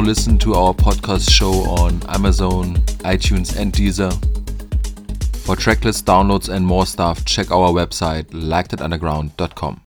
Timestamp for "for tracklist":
5.44-6.02